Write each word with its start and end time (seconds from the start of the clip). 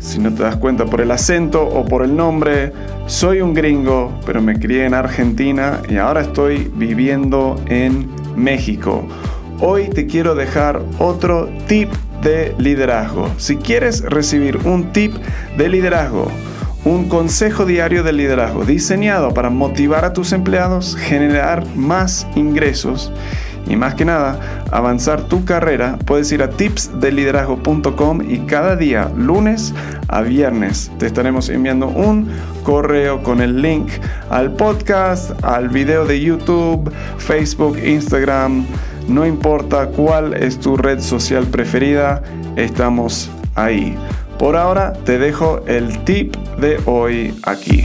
Si 0.00 0.18
no 0.18 0.32
te 0.32 0.42
das 0.42 0.56
cuenta 0.56 0.86
por 0.86 1.02
el 1.02 1.10
acento 1.10 1.62
o 1.62 1.84
por 1.84 2.02
el 2.02 2.16
nombre, 2.16 2.72
soy 3.06 3.42
un 3.42 3.52
gringo, 3.52 4.18
pero 4.24 4.40
me 4.40 4.58
crié 4.58 4.86
en 4.86 4.94
Argentina 4.94 5.80
y 5.88 5.98
ahora 5.98 6.22
estoy 6.22 6.70
viviendo 6.74 7.62
en 7.66 8.08
México. 8.34 9.06
Hoy 9.60 9.90
te 9.90 10.06
quiero 10.06 10.34
dejar 10.34 10.80
otro 10.98 11.50
tip 11.68 11.90
de 12.22 12.54
liderazgo. 12.58 13.28
Si 13.36 13.56
quieres 13.56 14.02
recibir 14.02 14.56
un 14.64 14.90
tip 14.92 15.14
de 15.58 15.68
liderazgo, 15.68 16.28
un 16.84 17.08
consejo 17.08 17.66
diario 17.66 18.02
de 18.02 18.12
liderazgo 18.12 18.64
diseñado 18.64 19.34
para 19.34 19.50
motivar 19.50 20.04
a 20.04 20.12
tus 20.12 20.32
empleados, 20.32 20.96
generar 20.96 21.66
más 21.76 22.26
ingresos 22.34 23.12
y 23.66 23.76
más 23.76 23.94
que 23.94 24.04
nada 24.04 24.66
avanzar 24.72 25.22
tu 25.22 25.44
carrera, 25.44 25.98
puedes 26.06 26.32
ir 26.32 26.42
a 26.42 26.50
tipsdeliderazgo.com 26.50 28.22
y 28.28 28.38
cada 28.40 28.76
día, 28.76 29.10
lunes 29.16 29.74
a 30.08 30.22
viernes, 30.22 30.90
te 30.98 31.06
estaremos 31.06 31.48
enviando 31.50 31.88
un 31.88 32.28
correo 32.62 33.22
con 33.22 33.40
el 33.40 33.60
link 33.60 33.88
al 34.30 34.52
podcast, 34.52 35.32
al 35.44 35.68
video 35.68 36.06
de 36.06 36.20
YouTube, 36.20 36.90
Facebook, 37.18 37.78
Instagram 37.78 38.64
no 39.10 39.26
importa 39.26 39.86
cuál 39.86 40.34
es 40.34 40.60
tu 40.60 40.76
red 40.76 41.00
social 41.00 41.44
preferida, 41.46 42.22
estamos 42.54 43.28
ahí. 43.56 43.96
Por 44.40 44.56
ahora 44.56 44.94
te 44.94 45.18
dejo 45.18 45.60
el 45.66 46.02
tip 46.04 46.34
de 46.58 46.80
hoy 46.86 47.38
aquí. 47.42 47.84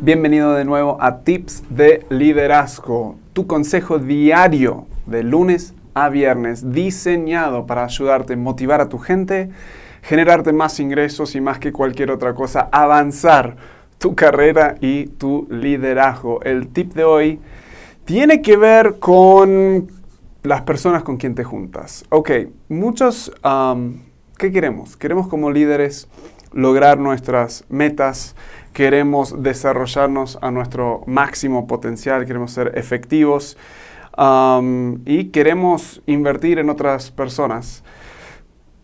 Bienvenido 0.00 0.54
de 0.54 0.64
nuevo 0.64 0.96
a 1.00 1.24
Tips 1.24 1.64
de 1.70 2.06
Liderazgo, 2.08 3.16
tu 3.32 3.48
consejo 3.48 3.98
diario 3.98 4.86
de 5.06 5.24
lunes 5.24 5.74
a 5.94 6.08
viernes, 6.08 6.72
diseñado 6.72 7.66
para 7.66 7.82
ayudarte 7.82 8.34
a 8.34 8.36
motivar 8.36 8.80
a 8.80 8.88
tu 8.88 8.98
gente, 8.98 9.50
generarte 10.02 10.52
más 10.52 10.80
ingresos 10.80 11.34
y 11.34 11.40
más 11.40 11.58
que 11.58 11.72
cualquier 11.72 12.10
otra 12.10 12.34
cosa, 12.34 12.68
avanzar 12.72 13.56
tu 13.98 14.14
carrera 14.14 14.76
y 14.80 15.06
tu 15.06 15.46
liderazgo. 15.50 16.40
El 16.42 16.68
tip 16.68 16.94
de 16.94 17.04
hoy 17.04 17.40
tiene 18.04 18.40
que 18.42 18.56
ver 18.56 18.98
con 18.98 19.90
las 20.42 20.62
personas 20.62 21.02
con 21.02 21.16
quien 21.16 21.34
te 21.34 21.44
juntas. 21.44 22.04
Ok, 22.10 22.30
muchos, 22.68 23.32
¿qué 24.38 24.52
queremos? 24.52 24.96
Queremos 24.96 25.26
como 25.28 25.50
líderes 25.50 26.08
lograr 26.52 26.98
nuestras 26.98 27.64
metas, 27.68 28.34
queremos 28.72 29.42
desarrollarnos 29.42 30.38
a 30.40 30.50
nuestro 30.50 31.02
máximo 31.06 31.66
potencial, 31.66 32.24
queremos 32.24 32.52
ser 32.52 32.72
efectivos 32.76 33.58
y 35.04 35.24
queremos 35.26 36.00
invertir 36.06 36.58
en 36.58 36.70
otras 36.70 37.10
personas. 37.10 37.84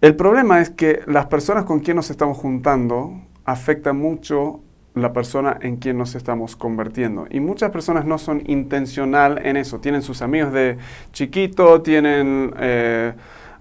El 0.00 0.16
problema 0.16 0.62
es 0.62 0.70
que 0.70 1.02
las 1.06 1.26
personas 1.26 1.64
con 1.64 1.80
quien 1.80 1.96
nos 1.96 2.10
estamos 2.10 2.38
juntando 2.38 3.20
afectan 3.44 3.98
mucho 3.98 4.60
la 4.94 5.12
persona 5.12 5.58
en 5.60 5.76
quien 5.76 5.98
nos 5.98 6.14
estamos 6.14 6.56
convirtiendo. 6.56 7.26
Y 7.30 7.40
muchas 7.40 7.70
personas 7.70 8.06
no 8.06 8.16
son 8.16 8.42
intencional 8.46 9.44
en 9.44 9.58
eso. 9.58 9.78
Tienen 9.80 10.00
sus 10.00 10.22
amigos 10.22 10.54
de 10.54 10.78
chiquito, 11.12 11.82
tienen 11.82 12.54
eh, 12.58 13.12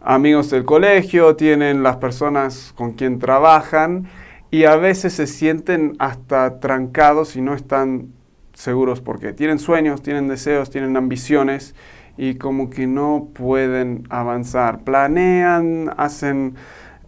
amigos 0.01 0.49
del 0.49 0.63
colegio, 0.63 1.35
tienen 1.35 1.83
las 1.83 1.97
personas 1.97 2.73
con 2.77 2.93
quien 2.93 3.19
trabajan 3.19 4.07
y 4.49 4.63
a 4.63 4.77
veces 4.77 5.11
se 5.13 5.27
sienten 5.27 5.97
hasta 5.99 6.61
trancados 6.61 7.35
y 7.35 7.41
no 7.41 7.53
están 7.53 8.13
seguros 8.53 9.01
porque 9.01 9.33
tienen 9.33 9.59
sueños, 9.59 10.01
tienen 10.01 10.29
deseos, 10.29 10.69
tienen 10.69 10.95
ambiciones 10.95 11.75
y 12.19 12.35
como 12.35 12.69
que 12.69 12.85
no 12.85 13.29
pueden 13.33 14.03
avanzar. 14.09 14.79
Planean, 14.79 15.89
hacen 15.95 16.55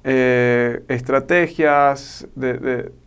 eh, 0.06 0.86
estrategias, 0.88 2.26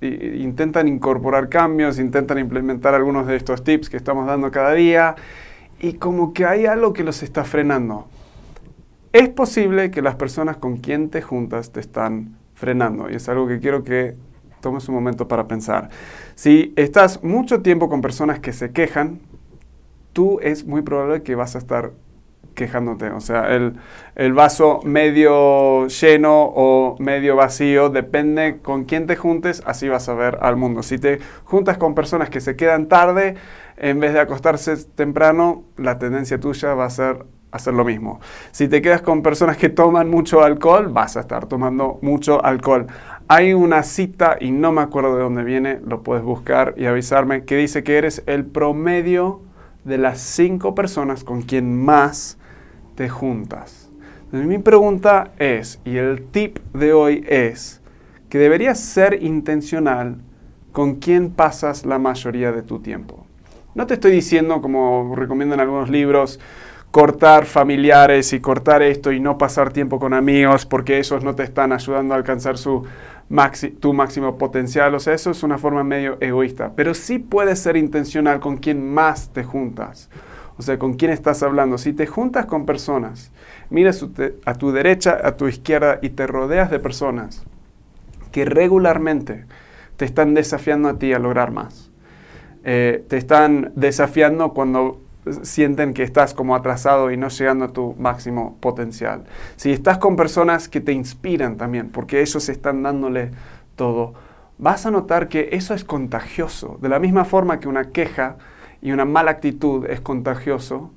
intentan 0.03 0.87
incorporar 0.87 1.49
cambios, 1.49 1.99
intentan 1.99 2.39
implementar 2.39 2.95
algunos 2.95 3.27
de 3.27 3.37
estos 3.37 3.65
tips 3.65 3.89
que 3.89 3.97
estamos 3.97 4.27
dando 4.27 4.51
cada 4.51 4.75
día 4.75 5.15
y 5.81 5.95
como 5.95 6.35
que 6.35 6.45
hay 6.45 6.67
algo 6.67 6.93
que 6.93 7.05
los 7.05 7.23
está 7.23 7.43
frenando. 7.43 8.07
Es 9.15 9.31
posible 9.31 9.91
que 9.91 10.03
las 10.03 10.17
personas 10.17 10.59
con 10.59 10.77
quien 10.77 11.09
te 11.09 11.23
juntas 11.23 11.73
te 11.73 11.81
están 11.81 12.37
frenando 12.53 13.11
y 13.11 13.15
es 13.15 13.27
algo 13.31 13.49
que 13.49 13.61
quiero 13.61 13.83
que 13.83 14.15
tomes 14.61 14.87
un 14.91 14.95
momento 14.95 15.27
para 15.27 15.49
pensar. 15.49 15.89
Si 16.35 16.75
estás 16.77 17.25
mucho 17.25 17.63
tiempo 17.63 17.89
con 17.89 18.03
personas 18.03 18.41
que 18.41 18.53
se 18.53 18.73
quejan, 18.73 19.21
tú 20.15 20.41
es 20.41 20.65
muy 20.65 20.81
probable 20.81 21.23
que 21.23 21.35
vas 21.35 21.55
a 21.55 21.59
estar 21.59 21.93
quejándote. 22.55 23.11
O 23.11 23.21
sea, 23.21 23.55
el, 23.55 23.75
el, 24.15 24.33
vaso 24.33 24.81
medio 24.85 25.87
lleno 25.89 26.45
o 26.45 26.97
medio 26.99 27.37
vacío, 27.37 27.91
depende 27.91 28.61
con 28.63 28.85
quién 28.85 29.07
te 29.07 29.17
juntes, 29.17 29.63
así 29.67 29.89
vas 29.89 30.09
a 30.09 30.15
ver 30.15 30.39
al 30.41 30.57
mundo. 30.57 30.83
Si 30.83 30.99
te 30.99 31.19
juntas 31.45 31.77
con 31.77 31.95
personas 31.95 32.31
que 32.31 32.41
se 32.41 32.57
quedan 32.57 32.87
tarde, 32.87 33.35
en 33.77 34.01
vez 34.01 34.15
de 34.15 34.21
acostarse 34.21 34.77
temprano, 34.95 35.65
la 35.77 35.99
tendencia 35.99 36.41
tuya 36.41 36.75
va 36.75 36.87
a 36.87 36.91
ser 36.91 37.27
hacer 37.51 37.73
lo 37.73 37.85
mismo. 37.85 38.21
Si 38.51 38.67
te 38.67 38.83
quedas 38.83 39.01
con 39.01 39.23
personas 39.23 39.57
que 39.57 39.69
toman 39.69 40.11
mucho 40.11 40.43
alcohol, 40.43 40.89
vas 40.89 41.17
a 41.17 41.21
estar 41.21 41.47
tomando 41.47 42.01
mucho 42.03 42.45
alcohol. 42.45 42.89
Hay 43.29 43.55
una 43.55 43.85
cita, 43.85 44.37
y 44.41 44.51
no 44.51 44.73
me 44.73 44.83
acuerdo 44.83 45.17
de 45.17 45.23
dónde 45.23 45.45
viene, 45.45 45.81
lo 45.87 46.03
puedes 46.03 46.25
buscar 46.25 46.75
y 46.77 46.87
avisarme, 46.87 47.45
que 47.45 47.57
dice 47.57 47.85
que 47.85 47.97
eres 47.97 48.25
el 48.27 48.45
promedio 48.45 49.41
de 49.85 49.99
las 49.99 50.21
cinco 50.21 50.75
personas 50.75 51.25
con 51.25 51.43
quien 51.43 51.85
más 51.85 52.39
te 52.95 53.09
juntas. 53.09 53.91
mi 54.33 54.59
pregunta 54.59 55.33
es, 55.39 55.81
y 55.85 55.97
el 55.97 56.27
tip 56.27 56.59
de 56.73 56.93
hoy 56.93 57.25
es, 57.29 57.81
que 58.29 58.39
deberías 58.39 58.81
ser 58.81 59.23
intencional 59.23 60.17
con 60.73 60.97
quién 60.97 61.31
pasas 61.31 61.87
la 61.87 61.99
mayoría 61.99 62.51
de 62.51 62.63
tu 62.63 62.81
tiempo. 62.81 63.27
No 63.75 63.87
te 63.87 63.95
estoy 63.95 64.13
diciendo, 64.13 64.61
como 64.61 65.15
recomiendan 65.15 65.61
algunos 65.61 65.89
libros, 65.89 66.41
cortar 66.91 67.45
familiares 67.45 68.33
y 68.33 68.41
cortar 68.41 68.81
esto 68.83 69.11
y 69.11 69.19
no 69.19 69.37
pasar 69.37 69.73
tiempo 69.73 69.99
con 69.99 70.15
amigos 70.15 70.65
porque 70.65 71.01
esos 71.01 71.25
no 71.25 71.35
te 71.35 71.43
están 71.43 71.73
ayudando 71.73 72.15
a 72.15 72.17
alcanzar 72.17 72.57
su 72.57 72.85
tu 73.81 73.93
máximo 73.93 74.39
potencial. 74.39 74.95
O 74.95 75.01
sea, 75.01 75.15
eso 75.15 75.31
es 75.31 75.43
una 75.43 75.59
forma 75.59 75.85
medio 75.85 76.19
egoísta. 76.21 76.73
Pero 76.77 76.95
sí 76.95 77.19
puedes 77.19 77.59
ser 77.59 77.77
intencional 77.77 78.41
con 78.41 78.57
quien 78.57 78.93
más 78.93 79.31
te 79.31 79.45
juntas. 79.45 80.11
O 80.57 80.63
sea, 80.63 80.79
con 80.79 80.95
quién 80.95 81.11
estás 81.11 81.43
hablando. 81.43 81.79
Si 81.79 81.93
te 81.93 82.07
juntas 82.07 82.47
con 82.47 82.65
personas, 82.67 83.33
miras 83.71 84.05
a 84.45 84.55
tu 84.55 84.73
derecha, 84.73 85.19
a 85.23 85.37
tu 85.37 85.49
izquierda 85.49 85.99
y 86.01 86.11
te 86.11 86.27
rodeas 86.27 86.71
de 86.71 86.79
personas 86.79 87.45
que 88.31 88.45
regularmente 88.45 89.47
te 89.97 90.05
están 90.05 90.35
desafiando 90.35 90.89
a 90.89 90.99
ti 90.99 91.13
a 91.13 91.19
lograr 91.19 91.51
más. 91.51 91.91
Eh, 92.65 93.05
te 93.09 93.17
están 93.17 93.73
desafiando 93.75 94.55
cuando 94.55 95.01
sienten 95.43 95.95
que 95.95 96.03
estás 96.03 96.35
como 96.35 96.55
atrasado 96.55 97.11
y 97.11 97.17
no 97.17 97.29
llegando 97.29 97.67
a 97.67 97.73
tu 97.73 97.95
máximo 97.99 98.57
potencial. 98.61 99.25
Si 99.57 99.73
estás 99.73 99.99
con 99.99 100.17
personas 100.17 100.69
que 100.69 100.81
te 100.81 100.93
inspiran 100.93 101.57
también, 101.57 101.91
porque 101.91 102.21
ellos 102.21 102.49
están 102.49 102.83
dándole 102.83 103.31
todo, 103.77 104.15
vas 104.59 104.87
a 104.87 104.91
notar 104.91 105.29
que 105.29 105.51
eso 105.53 105.75
es 105.75 105.85
contagioso. 105.85 106.79
De 106.81 106.89
la 106.89 106.99
misma 106.99 107.25
forma 107.25 107.61
que 107.61 107.69
una 107.69 107.91
queja 107.91 108.37
y 108.83 108.93
una 108.93 109.05
mala 109.05 109.33
actitud 109.33 109.87
es 109.87 110.01
contagioso, 110.01 110.93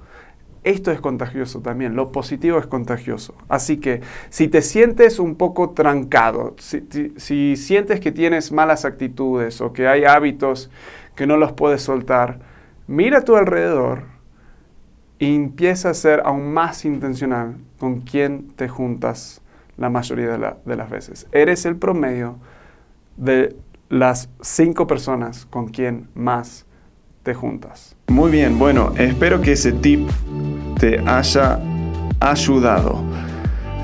esto 0.64 0.92
es 0.92 1.00
contagioso 1.00 1.62
también, 1.62 1.96
lo 1.96 2.12
positivo 2.12 2.60
es 2.60 2.68
contagioso. 2.68 3.36
Así 3.48 3.78
que 3.78 4.02
si 4.30 4.50
te 4.50 4.62
sientes 4.62 5.20
un 5.20 5.36
poco 5.36 5.70
trancado, 5.70 6.56
si, 6.60 6.86
si 7.16 7.56
sientes 7.56 8.02
que 8.02 8.12
tienes 8.12 8.52
malas 8.52 8.84
actitudes 8.84 9.62
o 9.62 9.72
que 9.72 9.88
hay 9.88 10.04
hábitos 10.04 10.70
que 11.16 11.26
no 11.26 11.38
los 11.38 11.54
puedes 11.54 11.82
soltar, 11.82 12.40
mira 12.88 13.20
a 13.20 13.24
tu 13.24 13.38
alrededor 13.38 14.17
y 15.20 15.36
empieza 15.36 15.90
a 15.90 15.94
ser 15.94 16.22
aún 16.26 16.54
más 16.54 16.86
intencional 16.86 17.56
con 17.80 18.02
quién 18.02 18.48
te 18.56 18.68
juntas 18.68 19.42
la 19.78 19.90
mayoría 19.90 20.38
de, 20.66 20.76
las 20.76 20.90
veces. 20.90 21.28
Eres 21.32 21.66
el 21.66 21.76
promedio 21.76 22.38
de 23.16 23.56
las 23.90 24.30
cinco 24.42 24.88
personas 24.88 25.46
con 25.46 25.68
quien 25.68 26.10
más 26.14 26.66
te 27.24 27.34
juntas. 27.34 27.96
Muy 28.08 28.32
bien, 28.32 28.58
bueno, 28.58 28.94
espero 28.98 29.42
que 29.42 29.54
ese 29.54 29.72
tip 29.72 30.08
te 30.80 31.00
haya 31.00 31.60
ayudado. 32.20 33.04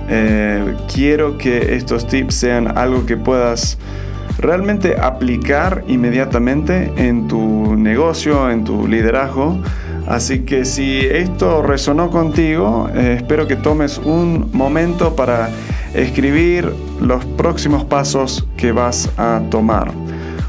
Eh, 0.09 0.75
quiero 0.93 1.37
que 1.37 1.75
estos 1.75 2.07
tips 2.07 2.35
sean 2.35 2.77
algo 2.77 3.05
que 3.05 3.17
puedas 3.17 3.77
realmente 4.39 4.99
aplicar 4.99 5.83
inmediatamente 5.87 6.91
en 6.97 7.27
tu 7.27 7.75
negocio, 7.75 8.49
en 8.49 8.63
tu 8.63 8.87
liderazgo. 8.87 9.59
Así 10.07 10.39
que 10.39 10.65
si 10.65 10.99
esto 10.99 11.61
resonó 11.61 12.09
contigo, 12.09 12.89
eh, 12.93 13.15
espero 13.17 13.47
que 13.47 13.55
tomes 13.55 13.97
un 13.97 14.49
momento 14.53 15.15
para 15.15 15.49
escribir 15.93 16.71
los 16.99 17.23
próximos 17.25 17.85
pasos 17.85 18.47
que 18.57 18.71
vas 18.71 19.09
a 19.17 19.41
tomar. 19.49 19.91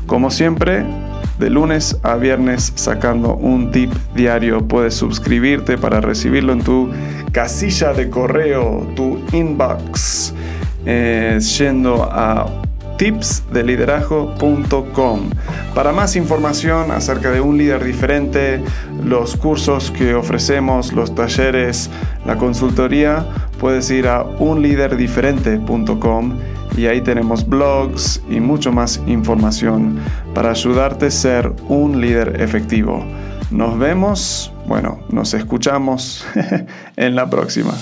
Como 0.07 0.31
siempre, 0.31 0.85
de 1.39 1.51
lunes 1.51 1.99
a 2.03 2.17
viernes 2.17 2.73
sacando 2.75 3.35
un 3.35 3.71
tip 3.71 3.93
diario. 4.15 4.67
Puedes 4.67 4.95
suscribirte 4.95 5.79
para 5.79 6.01
recibirlo 6.01 6.53
en 6.53 6.63
tu 6.63 6.91
casilla 7.33 7.93
de 7.93 8.09
correo, 8.11 8.87
tu 8.95 9.21
inbox, 9.33 10.33
eh, 10.87 11.39
yendo 11.59 12.05
a 12.05 12.64
tipsdeliderazgo.com. 12.97 15.31
Para 15.75 15.93
más 15.93 16.17
información 16.17 16.91
acerca 16.91 17.31
de 17.31 17.41
un 17.41 17.57
líder 17.59 17.85
diferente, 17.85 18.63
los 19.03 19.37
cursos 19.37 19.91
que 19.91 20.15
ofrecemos, 20.15 20.93
los 20.93 21.15
talleres, 21.15 21.91
la 22.25 22.37
consultoría, 22.37 23.27
puedes 23.59 23.91
ir 23.91 24.09
a 24.09 24.23
unliderdiferente.com 24.23 26.39
y 26.77 26.87
ahí 26.87 27.01
tenemos 27.01 27.49
blogs 27.49 28.21
y 28.29 28.41
mucho 28.41 28.73
más 28.73 29.01
información 29.07 29.99
para 30.35 30.51
ayudarte 30.51 31.07
a 31.07 31.11
ser 31.11 31.53
un 31.69 32.01
líder 32.01 32.41
efectivo. 32.41 33.05
Nos 33.51 33.79
vemos, 33.79 34.53
bueno, 34.67 35.01
nos 35.11 35.35
escuchamos 35.35 36.27
en 36.97 37.15
la 37.15 37.31
próxima. 37.31 37.75